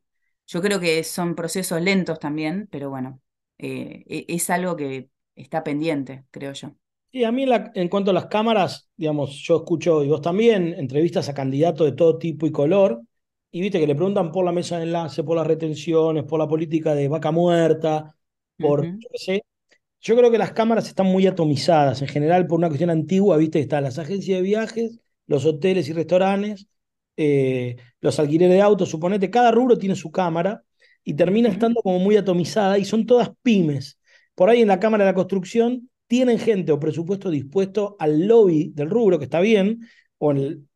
Yo 0.46 0.62
creo 0.62 0.80
que 0.80 1.02
son 1.04 1.34
procesos 1.34 1.82
lentos 1.82 2.18
también, 2.20 2.68
pero 2.70 2.90
bueno, 2.90 3.20
eh, 3.58 4.04
e, 4.06 4.24
es 4.28 4.50
algo 4.50 4.76
que 4.76 5.10
está 5.34 5.62
pendiente, 5.62 6.24
creo 6.30 6.52
yo. 6.52 6.74
Y 7.10 7.24
a 7.24 7.32
mí 7.32 7.46
en 7.74 7.88
cuanto 7.88 8.10
a 8.10 8.14
las 8.14 8.26
cámaras, 8.26 8.88
digamos, 8.96 9.42
yo 9.42 9.56
escucho, 9.56 10.04
y 10.04 10.08
vos 10.08 10.20
también, 10.20 10.74
entrevistas 10.74 11.28
a 11.28 11.34
candidatos 11.34 11.86
de 11.86 11.96
todo 11.96 12.18
tipo 12.18 12.46
y 12.46 12.52
color, 12.52 13.02
y 13.50 13.60
viste 13.62 13.80
que 13.80 13.86
le 13.86 13.94
preguntan 13.94 14.30
por 14.30 14.44
la 14.44 14.52
mesa 14.52 14.76
de 14.76 14.84
enlace, 14.84 15.24
por 15.24 15.36
las 15.36 15.46
retenciones, 15.46 16.24
por 16.24 16.38
la 16.38 16.46
política 16.46 16.94
de 16.94 17.08
vaca 17.08 17.30
muerta, 17.30 18.14
por, 18.58 18.84
yo 18.84 19.08
sé, 19.14 19.42
yo 20.00 20.16
creo 20.16 20.30
que 20.30 20.38
las 20.38 20.52
cámaras 20.52 20.86
están 20.86 21.06
muy 21.06 21.26
atomizadas 21.26 22.02
en 22.02 22.08
general 22.08 22.46
por 22.46 22.58
una 22.58 22.68
cuestión 22.68 22.90
antigua, 22.90 23.36
viste, 23.36 23.60
están 23.60 23.84
las 23.84 23.98
agencias 23.98 24.38
de 24.38 24.42
viajes, 24.42 25.00
los 25.26 25.44
hoteles 25.46 25.88
y 25.88 25.92
restaurantes, 25.94 26.68
eh, 27.16 27.76
los 28.00 28.18
alquileres 28.20 28.54
de 28.54 28.62
autos, 28.62 28.90
suponete, 28.90 29.30
cada 29.30 29.50
rubro 29.50 29.78
tiene 29.78 29.96
su 29.96 30.10
cámara 30.10 30.62
y 31.08 31.14
termina 31.14 31.48
estando 31.48 31.80
como 31.80 31.98
muy 32.00 32.18
atomizada 32.18 32.76
y 32.76 32.84
son 32.84 33.06
todas 33.06 33.30
pymes. 33.40 33.98
Por 34.34 34.50
ahí 34.50 34.60
en 34.60 34.68
la 34.68 34.78
Cámara 34.78 35.04
de 35.06 35.12
la 35.12 35.14
Construcción 35.14 35.88
tienen 36.06 36.38
gente 36.38 36.70
o 36.70 36.78
presupuesto 36.78 37.30
dispuesto 37.30 37.96
al 37.98 38.26
lobby 38.26 38.72
del 38.74 38.90
rubro, 38.90 39.18
que 39.18 39.24
está 39.24 39.40
bien, 39.40 39.88
o 40.18 40.32
en 40.32 40.68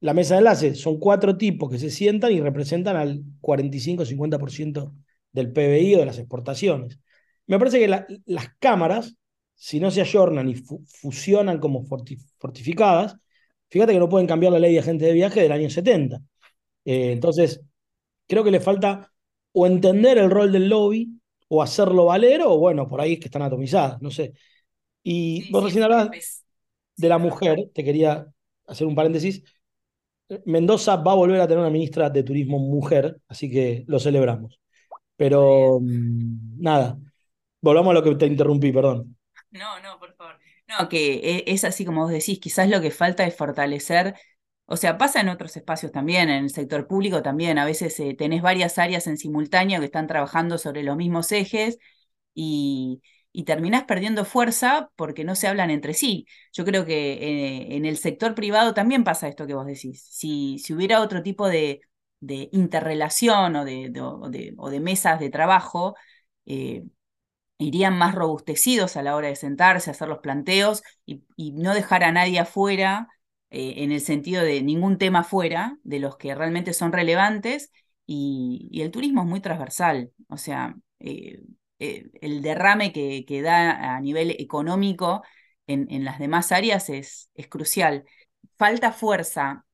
la 0.00 0.12
mesa 0.12 0.34
de 0.34 0.40
enlace, 0.40 0.74
son 0.74 0.98
cuatro 0.98 1.38
tipos 1.38 1.70
que 1.70 1.78
se 1.78 1.88
sientan 1.88 2.32
y 2.32 2.40
representan 2.42 2.96
al 2.96 3.22
45-50% 3.40 4.92
del 5.32 5.52
PBI 5.52 5.94
o 5.94 5.98
de 6.00 6.06
las 6.06 6.18
exportaciones. 6.18 6.98
Me 7.46 7.58
parece 7.58 7.78
que 7.78 7.88
las 8.26 8.48
cámaras, 8.58 9.16
si 9.54 9.80
no 9.80 9.90
se 9.90 10.02
ayornan 10.02 10.50
y 10.50 10.54
fusionan 10.54 11.60
como 11.60 11.86
fortificadas, 12.38 13.16
fíjate 13.70 13.94
que 13.94 13.98
no 14.00 14.10
pueden 14.10 14.26
cambiar 14.26 14.52
la 14.52 14.58
ley 14.58 14.74
de 14.74 14.80
agente 14.80 15.06
de 15.06 15.14
viaje 15.14 15.40
del 15.40 15.52
año 15.52 15.70
70. 15.70 16.20
Eh, 16.84 17.12
entonces, 17.12 17.62
creo 18.26 18.44
que 18.44 18.50
le 18.50 18.60
falta 18.60 19.10
o 19.58 19.66
entender 19.66 20.18
el 20.18 20.30
rol 20.30 20.52
del 20.52 20.68
lobby 20.68 21.20
o 21.48 21.62
hacerlo 21.62 22.06
valer, 22.06 22.42
o 22.42 22.58
bueno, 22.58 22.86
por 22.86 23.00
ahí 23.00 23.14
es 23.14 23.20
que 23.20 23.26
están 23.26 23.42
atomizadas, 23.42 24.00
no 24.02 24.10
sé. 24.10 24.34
Y 25.02 25.50
vos 25.50 25.64
recién 25.64 25.84
hablabas 25.84 26.44
de 26.96 27.08
la 27.08 27.18
mujer, 27.18 27.70
te 27.74 27.84
quería 27.84 28.26
hacer 28.66 28.86
un 28.86 28.94
paréntesis. 28.94 29.42
Mendoza 30.44 30.96
va 30.96 31.12
a 31.12 31.14
volver 31.14 31.40
a 31.40 31.48
tener 31.48 31.60
una 31.60 31.70
ministra 31.70 32.10
de 32.10 32.22
turismo 32.22 32.58
mujer, 32.58 33.20
así 33.28 33.50
que 33.50 33.84
lo 33.86 33.98
celebramos. 33.98 34.60
Pero 35.16 35.80
mm, 35.80 36.60
nada, 36.60 36.98
Volvamos 37.60 37.90
a 37.90 37.94
lo 37.94 38.02
que 38.02 38.14
te 38.14 38.26
interrumpí, 38.26 38.72
perdón. 38.72 39.16
No, 39.50 39.80
no, 39.80 39.98
por 39.98 40.14
favor. 40.14 40.38
No, 40.68 40.88
que 40.88 41.14
e, 41.14 41.44
es 41.46 41.64
así 41.64 41.84
como 41.84 42.02
vos 42.02 42.10
decís, 42.10 42.38
quizás 42.38 42.68
lo 42.68 42.80
que 42.80 42.90
falta 42.90 43.26
es 43.26 43.34
fortalecer, 43.34 44.14
o 44.68 44.76
sea, 44.76 44.98
pasa 44.98 45.20
en 45.20 45.28
otros 45.28 45.56
espacios 45.56 45.92
también, 45.92 46.30
en 46.30 46.44
el 46.44 46.50
sector 46.50 46.86
público 46.86 47.22
también, 47.22 47.58
a 47.58 47.64
veces 47.64 47.98
eh, 48.00 48.14
tenés 48.14 48.42
varias 48.42 48.78
áreas 48.78 49.06
en 49.06 49.18
simultáneo 49.18 49.80
que 49.80 49.86
están 49.86 50.06
trabajando 50.06 50.58
sobre 50.58 50.82
los 50.82 50.96
mismos 50.96 51.32
ejes 51.32 51.78
y, 52.34 53.02
y 53.32 53.44
terminás 53.44 53.84
perdiendo 53.84 54.24
fuerza 54.24 54.90
porque 54.96 55.24
no 55.24 55.34
se 55.34 55.48
hablan 55.48 55.70
entre 55.70 55.94
sí. 55.94 56.26
Yo 56.52 56.64
creo 56.64 56.84
que 56.84 57.12
eh, 57.12 57.76
en 57.76 57.84
el 57.86 57.96
sector 57.96 58.34
privado 58.34 58.74
también 58.74 59.04
pasa 59.04 59.28
esto 59.28 59.46
que 59.46 59.54
vos 59.54 59.66
decís. 59.66 60.02
Si, 60.10 60.60
hubiera 60.74 61.00
otro 61.00 61.22
tipo 61.22 61.48
de, 61.48 61.80
interrelación 62.52 63.54
o 63.56 63.64
de, 63.64 64.80
mesas 64.80 65.20
de 65.20 65.30
trabajo, 65.30 65.94
eh, 66.46 66.84
irían 67.58 67.96
más 67.98 68.14
robustecidos 68.14 68.96
a 68.96 69.02
la 69.02 69.16
hora 69.16 69.28
de 69.28 69.36
sentarse, 69.36 69.90
hacer 69.90 70.08
los 70.08 70.18
planteos 70.18 70.82
y, 71.06 71.22
no 71.52 71.74
dejar 71.74 72.04
a 72.04 72.12
nadie 72.12 72.40
afuera, 72.40 73.08
eh, 73.50 73.74
en 73.78 73.92
el 73.92 74.00
sentido 74.00 74.42
de 74.42 74.62
ningún 74.62 74.98
tema 74.98 75.24
fuera, 75.24 75.78
de 75.82 75.98
los 76.00 76.16
que 76.16 76.34
realmente 76.34 76.72
son 76.74 76.92
relevantes, 76.92 77.72
y, 78.06 78.70
el 78.82 78.90
turismo 78.90 79.22
es 79.22 79.28
muy 79.28 79.40
transversal, 79.40 80.12
o 80.28 80.36
sea, 80.36 80.76
eh, 81.00 81.42
eh, 81.78 82.10
el 82.20 82.42
derrame 82.42 82.92
que, 82.92 83.24
que, 83.26 83.42
da 83.42 83.96
a 83.96 84.00
nivel 84.00 84.32
económico 84.38 85.22
en, 85.66 85.86
en 85.90 86.04
las 86.04 86.18
demás 86.18 86.52
áreas 86.52 86.88
es, 86.90 87.30
es 87.34 87.48
crucial. 87.48 88.04
Falta 88.56 88.92
fuerza. 88.92 89.64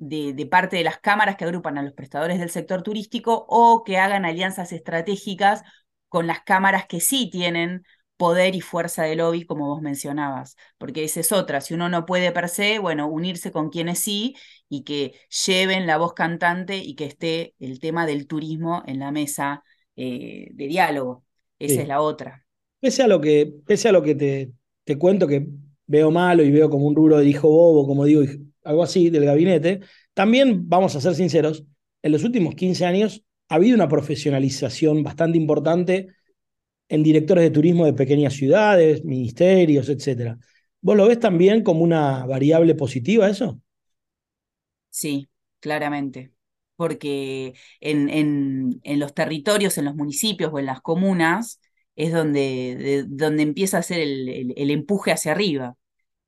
De, 0.00 0.32
de, 0.32 0.46
parte 0.46 0.76
de 0.76 0.84
las 0.84 0.98
cámaras 0.98 1.36
que 1.36 1.44
agrupan 1.44 1.76
a 1.76 1.82
los 1.82 1.92
prestadores 1.92 2.38
del 2.38 2.50
sector 2.50 2.82
turístico 2.82 3.46
o 3.48 3.82
que 3.84 3.98
hagan 3.98 4.24
alianzas 4.24 4.72
estratégicas 4.72 5.62
con 6.08 6.26
las 6.26 6.42
cámaras 6.42 6.86
que 6.86 7.00
sí 7.00 7.28
tienen 7.30 7.82
poder 8.18 8.54
y 8.54 8.60
fuerza 8.60 9.04
de 9.04 9.16
lobby, 9.16 9.44
como 9.46 9.68
vos 9.68 9.80
mencionabas, 9.80 10.56
porque 10.76 11.04
esa 11.04 11.20
es 11.20 11.32
otra, 11.32 11.62
si 11.62 11.72
uno 11.72 11.88
no 11.88 12.04
puede 12.04 12.32
per 12.32 12.50
se, 12.50 12.78
bueno, 12.78 13.08
unirse 13.08 13.52
con 13.52 13.70
quienes 13.70 14.00
sí 14.00 14.36
y 14.68 14.82
que 14.84 15.14
lleven 15.46 15.86
la 15.86 15.96
voz 15.96 16.12
cantante 16.12 16.76
y 16.76 16.96
que 16.96 17.06
esté 17.06 17.54
el 17.60 17.80
tema 17.80 18.06
del 18.06 18.26
turismo 18.26 18.82
en 18.86 18.98
la 18.98 19.12
mesa 19.12 19.62
eh, 19.96 20.48
de 20.52 20.66
diálogo. 20.66 21.24
Esa 21.58 21.82
es 21.82 21.88
la 21.88 22.00
otra. 22.00 22.44
Pese 22.80 23.02
a 23.02 23.08
lo 23.08 23.20
que, 23.20 23.52
pese 23.66 23.88
a 23.88 23.92
lo 23.92 24.02
que 24.02 24.14
te, 24.14 24.52
te 24.84 24.98
cuento 24.98 25.26
que 25.26 25.46
veo 25.86 26.10
malo 26.10 26.42
y 26.42 26.50
veo 26.50 26.68
como 26.68 26.86
un 26.86 26.94
rubro 26.94 27.18
de 27.18 27.26
hijo 27.26 27.48
bobo, 27.48 27.86
como 27.86 28.04
digo, 28.04 28.22
algo 28.64 28.82
así 28.82 29.10
del 29.10 29.24
gabinete, 29.24 29.80
también 30.12 30.68
vamos 30.68 30.94
a 30.94 31.00
ser 31.00 31.14
sinceros, 31.14 31.64
en 32.02 32.12
los 32.12 32.24
últimos 32.24 32.54
15 32.54 32.84
años 32.84 33.24
ha 33.48 33.54
habido 33.54 33.74
una 33.76 33.88
profesionalización 33.88 35.02
bastante 35.02 35.38
importante 35.38 36.08
en 36.88 37.02
directores 37.02 37.44
de 37.44 37.50
turismo 37.50 37.84
de 37.84 37.92
pequeñas 37.92 38.34
ciudades, 38.34 39.04
ministerios, 39.04 39.88
etc. 39.88 40.36
¿Vos 40.80 40.96
lo 40.96 41.06
ves 41.08 41.20
también 41.20 41.62
como 41.62 41.82
una 41.82 42.26
variable 42.26 42.74
positiva 42.74 43.28
eso? 43.28 43.60
Sí, 44.90 45.28
claramente. 45.60 46.32
Porque 46.76 47.54
en, 47.80 48.08
en, 48.08 49.00
los 49.00 49.12
territorios, 49.14 49.78
en 49.78 49.84
los 49.86 49.96
municipios 49.96 50.50
o 50.52 50.58
en 50.58 50.66
las 50.66 50.80
comunas, 50.80 51.60
es 51.96 52.12
donde, 52.12 53.04
donde 53.08 53.42
empieza 53.42 53.78
a 53.78 53.82
ser 53.82 54.00
el, 54.00 54.54
el, 54.56 54.70
empuje 54.70 55.10
hacia 55.10 55.32
arriba. 55.32 55.76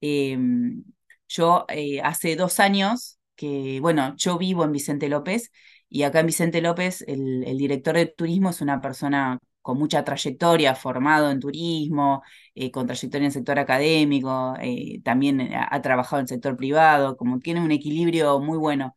Em, 0.01 0.85
yo 1.29 1.67
eh, 1.69 2.01
hace 2.03 2.37
dos 2.37 2.59
años 2.61 3.19
que, 3.37 3.79
bueno, 3.81 4.15
yo 4.17 4.39
vivo 4.39 4.65
en 4.65 4.73
Vicente 4.73 5.09
López 5.09 5.51
y 5.89 6.05
acá 6.05 6.21
en 6.21 6.27
Vicente 6.27 6.61
López, 6.63 7.05
el, 7.09 7.59
director 7.59 7.97
de 7.97 8.07
turismo 8.07 8.51
es 8.51 8.61
una 8.61 8.81
persona 8.81 9.41
con 9.63 9.79
mucha 9.79 10.05
trayectoria, 10.05 10.75
formado 10.75 11.31
en 11.31 11.41
turismo, 11.41 12.23
eh, 12.55 12.71
con 12.71 12.87
trayectoria 12.87 13.25
en 13.25 13.27
el 13.27 13.33
sector 13.33 13.59
académico, 13.59 14.55
eh, 14.61 15.01
también 15.05 15.41
ha, 15.55 15.81
trabajado 15.83 16.21
en 16.21 16.25
el 16.25 16.29
sector 16.29 16.57
privado, 16.57 17.17
como 17.17 17.41
tiene 17.41 17.61
un 17.63 17.71
equilibrio 17.73 18.41
muy 18.41 18.59
bueno, 18.59 18.97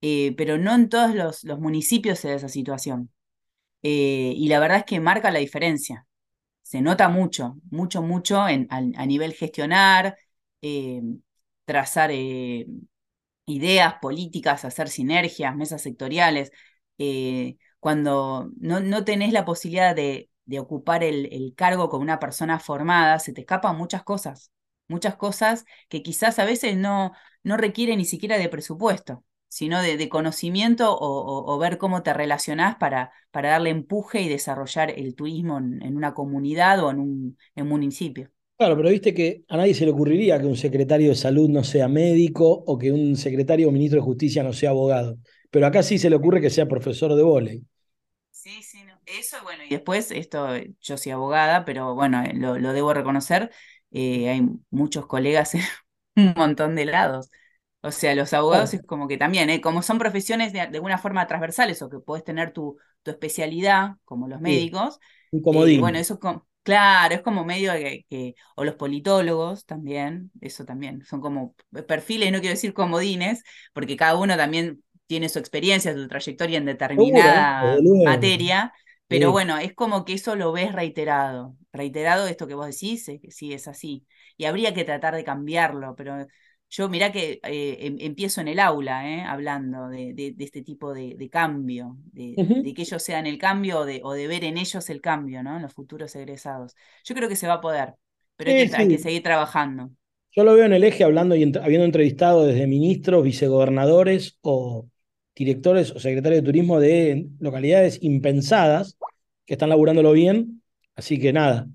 eh, 0.00 0.34
pero 0.36 0.58
no 0.58 0.74
en 0.74 0.88
todos 0.88 1.14
los, 1.14 1.44
municipios 1.60 2.18
se 2.18 2.28
da 2.28 2.34
esa 2.36 2.48
situación. 2.48 3.10
y 3.82 4.48
la 4.48 4.60
verdad 4.60 4.78
es 4.78 4.84
que 4.84 5.00
marca 5.00 5.30
la 5.30 5.38
diferencia. 5.40 6.06
Se 6.62 6.80
nota 6.82 7.08
mucho, 7.08 7.56
mucho, 7.70 8.02
mucho 8.02 8.48
en, 8.48 8.66
a, 8.70 9.06
nivel 9.06 9.34
gestionar, 9.34 10.16
trazar 11.64 12.10
ideas 13.46 13.94
políticas, 14.00 14.64
hacer 14.64 14.88
sinergias, 14.88 15.54
mesas 15.56 15.82
sectoriales, 15.82 16.52
eh, 16.98 17.56
cuando 17.84 18.50
no, 18.58 18.80
no, 18.80 19.04
tenés 19.04 19.34
la 19.34 19.44
posibilidad 19.44 19.94
de, 19.94 20.30
de 20.46 20.58
ocupar 20.58 21.04
el, 21.04 21.28
el, 21.30 21.52
cargo 21.54 21.90
con 21.90 22.00
una 22.00 22.18
persona 22.18 22.58
formada, 22.58 23.18
se 23.18 23.34
te 23.34 23.42
escapan 23.42 23.76
muchas 23.76 24.02
cosas, 24.02 24.50
muchas 24.88 25.16
cosas 25.16 25.66
que 25.90 26.02
quizás 26.02 26.38
a 26.38 26.46
veces 26.46 26.78
no, 26.78 27.12
no 27.42 27.58
requieren 27.58 27.98
ni 27.98 28.06
siquiera 28.06 28.38
de 28.38 28.48
presupuesto, 28.48 29.22
sino 29.48 29.82
de, 29.82 30.08
conocimiento 30.08 30.96
o, 30.98 31.58
ver 31.58 31.76
cómo 31.76 32.02
te 32.02 32.14
relacionás 32.14 32.76
para, 32.76 33.12
para 33.30 33.50
darle 33.50 33.68
empuje 33.68 34.22
y 34.22 34.30
desarrollar 34.30 34.88
el 34.88 35.14
turismo 35.14 35.58
en, 35.58 35.82
en 35.82 35.94
una 35.94 36.14
comunidad 36.14 36.82
o 36.82 36.90
en 36.90 37.00
un, 37.00 37.38
en 37.54 37.64
un 37.64 37.68
municipio. 37.68 38.30
Claro, 38.56 38.78
pero 38.78 38.88
viste 38.88 39.12
que 39.12 39.44
a 39.46 39.58
nadie 39.58 39.74
se 39.74 39.84
le 39.84 39.90
ocurriría 39.90 40.40
que 40.40 40.46
un 40.46 40.56
secretario 40.56 41.10
de 41.10 41.16
salud 41.16 41.50
no 41.50 41.62
sea 41.62 41.88
médico 41.88 42.64
o 42.66 42.78
que 42.78 42.90
un 42.92 43.14
secretario 43.16 43.68
o 43.68 43.72
ministro 43.72 44.00
de 44.00 44.06
justicia 44.06 44.42
no 44.42 44.54
sea 44.54 44.70
abogado. 44.70 45.18
Pero 45.50 45.66
acá 45.66 45.82
sí 45.82 45.98
se 45.98 46.08
le 46.08 46.16
ocurre 46.16 46.40
que 46.40 46.48
sea 46.48 46.66
profesor 46.66 47.14
de 47.14 47.22
volei. 47.22 47.62
Sí, 48.34 48.62
sí, 48.64 48.84
eso 49.06 49.36
bueno, 49.44 49.62
y 49.64 49.70
después 49.70 50.10
esto, 50.10 50.48
yo 50.80 50.98
soy 50.98 51.12
abogada, 51.12 51.64
pero 51.64 51.94
bueno, 51.94 52.20
eh, 52.24 52.32
lo, 52.34 52.72
debo 52.72 52.92
reconocer, 52.92 53.50
eh, 53.92 54.28
hay 54.28 54.42
muchos 54.70 55.06
colegas 55.06 55.54
en 55.54 55.62
un 56.16 56.34
montón 56.36 56.74
de 56.74 56.84
lados. 56.84 57.30
O 57.80 57.92
sea, 57.92 58.14
los 58.14 58.32
abogados 58.32 58.74
es 58.74 58.82
como 58.82 59.06
que 59.06 59.18
también, 59.18 59.50
¿eh? 59.50 59.60
como 59.60 59.82
son 59.82 59.98
profesiones 59.98 60.52
de, 60.52 60.60
alguna 60.60 60.98
forma 60.98 61.26
transversales 61.28 61.80
o 61.80 61.88
que 61.88 62.00
puedes 62.00 62.24
tener 62.24 62.52
tu, 62.52 62.76
tu 63.02 63.12
especialidad, 63.12 63.92
como 64.04 64.26
los 64.26 64.40
médicos. 64.40 64.98
Un 65.30 65.40
comodín. 65.40 65.78
Eh, 65.78 65.80
bueno, 65.80 65.98
eso 65.98 66.18
claro, 66.64 67.14
es 67.14 67.22
como 67.22 67.44
medio 67.44 67.72
que, 67.72 68.34
o 68.56 68.64
los 68.64 68.74
politólogos 68.74 69.64
también, 69.64 70.32
eso 70.40 70.64
también, 70.64 71.04
son 71.04 71.20
como 71.20 71.54
perfiles, 71.86 72.32
no 72.32 72.40
quiero 72.40 72.54
decir 72.54 72.74
comodines, 72.74 73.44
porque 73.72 73.96
cada 73.96 74.16
uno 74.16 74.36
también 74.36 74.83
tiene 75.06 75.28
su 75.28 75.38
experiencia, 75.38 75.94
su 75.94 76.08
trayectoria 76.08 76.58
en 76.58 76.64
determinada 76.66 77.76
materia, 78.04 78.72
pero 79.06 79.30
bueno, 79.30 79.58
es 79.58 79.74
como 79.74 80.04
que 80.04 80.14
eso 80.14 80.34
lo 80.34 80.52
ves 80.52 80.72
reiterado, 80.72 81.56
reiterado 81.72 82.26
esto 82.26 82.46
que 82.46 82.54
vos 82.54 82.66
decís, 82.66 83.06
que 83.20 83.30
sí 83.30 83.52
es 83.52 83.68
así, 83.68 84.06
y 84.36 84.46
habría 84.46 84.74
que 84.74 84.84
tratar 84.84 85.14
de 85.14 85.24
cambiarlo, 85.24 85.94
pero 85.94 86.26
yo 86.70 86.88
mirá 86.88 87.12
que 87.12 87.40
eh, 87.44 87.76
em, 87.80 87.96
empiezo 88.00 88.40
en 88.40 88.48
el 88.48 88.58
aula 88.58 89.08
eh, 89.08 89.22
hablando 89.22 89.88
de, 89.88 90.34
este 90.38 90.62
tipo 90.62 90.92
de, 90.92 91.28
cambio, 91.30 91.96
de, 92.12 92.34
que 92.74 92.82
ellos 92.82 93.02
sean 93.02 93.26
el 93.26 93.38
cambio 93.38 93.80
o 93.80 94.14
de, 94.14 94.26
ver 94.26 94.42
en 94.42 94.58
ellos 94.58 94.90
el 94.90 95.00
cambio, 95.00 95.42
¿no? 95.42 95.56
En 95.56 95.62
los 95.62 95.72
futuros 95.72 96.16
egresados. 96.16 96.74
Yo 97.04 97.14
creo 97.14 97.28
que 97.28 97.36
se 97.36 97.46
va 97.46 97.54
a 97.54 97.60
poder, 97.60 97.94
pero 98.36 98.50
hay, 98.50 98.88
que, 98.88 98.98
seguir 98.98 99.22
trabajando. 99.22 99.90
Yo 100.32 100.42
lo 100.42 100.54
veo 100.54 100.64
en 100.64 100.72
el 100.72 100.82
eje 100.82 101.04
hablando 101.04 101.36
y 101.36 101.42
habiendo 101.42 101.84
entrevistado 101.84 102.44
desde 102.44 102.66
ministros, 102.66 103.22
vicegobernadores 103.22 104.38
o 104.40 104.88
directores 105.34 105.90
o 105.90 105.98
secretarios 105.98 106.42
de 106.42 106.46
turismo 106.46 106.80
de 106.80 107.26
localidades 107.40 107.98
impensadas 108.02 108.96
que 109.44 109.54
están 109.54 109.68
laburándolo 109.68 110.12
bien. 110.12 110.62
Así 110.94 111.18
que 111.18 111.32
nada. 111.32 111.66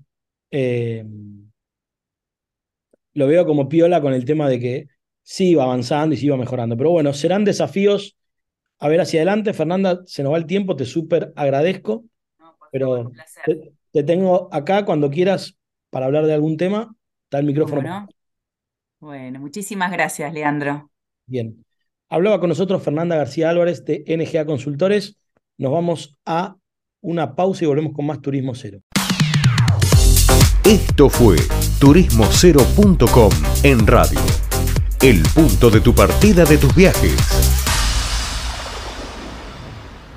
Eh, 0.50 1.04
lo 3.14 3.26
veo 3.26 3.44
como 3.44 3.68
piola 3.68 4.00
con 4.00 4.12
el 4.14 4.24
tema 4.24 4.48
de 4.48 4.58
que 4.58 4.88
sí 5.22 5.54
va 5.54 5.64
avanzando 5.64 6.14
y 6.14 6.18
sí 6.18 6.28
va 6.28 6.36
mejorando. 6.36 6.76
Pero 6.76 6.90
bueno, 6.90 7.12
serán 7.12 7.44
desafíos 7.44 8.16
a 8.78 8.88
ver 8.88 9.00
hacia 9.00 9.20
adelante. 9.20 9.52
Fernanda, 9.52 10.00
se 10.06 10.22
nos 10.22 10.32
va 10.32 10.38
el 10.38 10.46
tiempo, 10.46 10.76
te 10.76 10.84
súper 10.84 11.32
agradezco. 11.36 12.04
pero 12.72 13.12
te, 13.92 14.02
tengo 14.02 14.48
acá 14.52 14.84
cuando 14.84 15.10
quieras 15.10 15.56
para 15.90 16.06
hablar 16.06 16.26
de 16.26 16.34
algún 16.34 16.56
tema. 16.56 16.94
Está 17.24 17.38
el 17.38 17.46
micrófono. 17.46 18.08
Bueno, 18.98 19.40
muchísimas 19.40 19.90
gracias, 19.92 20.32
Leandro. 20.32 20.90
Bien. 21.26 21.64
Hablaba 22.12 22.40
con 22.40 22.48
nosotros 22.48 22.82
Fernanda 22.82 23.14
García 23.14 23.50
Álvarez 23.50 23.84
de 23.84 24.04
NGA 24.04 24.44
Consultores. 24.44 25.16
Nos 25.58 25.70
vamos 25.70 26.18
a 26.26 26.56
una 27.00 27.36
pausa 27.36 27.64
y 27.64 27.68
volvemos 27.68 27.92
con 27.92 28.04
más 28.04 28.20
Turismo 28.20 28.52
Cero. 28.56 28.80
Esto 30.64 31.08
fue 31.08 31.36
turismocero.com 31.78 33.30
en 33.62 33.86
radio. 33.86 34.18
El 35.00 35.22
punto 35.34 35.70
de 35.70 35.80
tu 35.80 35.94
partida 35.94 36.44
de 36.44 36.58
tus 36.58 36.74
viajes. 36.74 37.39